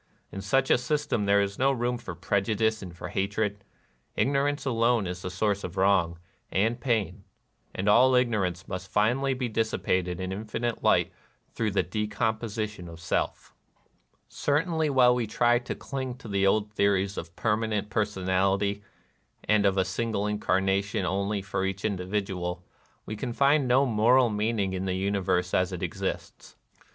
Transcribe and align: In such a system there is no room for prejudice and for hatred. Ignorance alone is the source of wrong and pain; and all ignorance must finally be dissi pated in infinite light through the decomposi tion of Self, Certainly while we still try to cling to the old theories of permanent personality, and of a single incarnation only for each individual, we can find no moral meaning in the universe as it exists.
In 0.31 0.41
such 0.41 0.71
a 0.71 0.79
system 0.79 1.25
there 1.27 1.43
is 1.43 1.59
no 1.59 1.71
room 1.71 1.99
for 1.99 2.15
prejudice 2.15 2.81
and 2.81 2.97
for 2.97 3.09
hatred. 3.09 3.63
Ignorance 4.15 4.65
alone 4.65 5.05
is 5.05 5.21
the 5.21 5.29
source 5.29 5.63
of 5.63 5.77
wrong 5.77 6.17
and 6.51 6.81
pain; 6.81 7.23
and 7.75 7.87
all 7.87 8.15
ignorance 8.15 8.67
must 8.67 8.89
finally 8.89 9.35
be 9.35 9.47
dissi 9.47 9.83
pated 9.83 10.19
in 10.19 10.31
infinite 10.31 10.83
light 10.83 11.11
through 11.53 11.69
the 11.69 11.83
decomposi 11.83 12.67
tion 12.69 12.87
of 12.89 12.99
Self, 12.99 13.53
Certainly 14.27 14.89
while 14.89 15.13
we 15.13 15.25
still 15.27 15.37
try 15.37 15.59
to 15.59 15.75
cling 15.75 16.15
to 16.17 16.27
the 16.27 16.47
old 16.47 16.73
theories 16.73 17.15
of 17.15 17.35
permanent 17.35 17.91
personality, 17.91 18.81
and 19.43 19.67
of 19.67 19.77
a 19.77 19.85
single 19.85 20.25
incarnation 20.25 21.05
only 21.05 21.43
for 21.43 21.63
each 21.63 21.85
individual, 21.85 22.65
we 23.05 23.15
can 23.15 23.33
find 23.33 23.67
no 23.67 23.85
moral 23.85 24.31
meaning 24.31 24.73
in 24.73 24.85
the 24.85 24.95
universe 24.95 25.53
as 25.53 25.71
it 25.71 25.83
exists. 25.83 26.55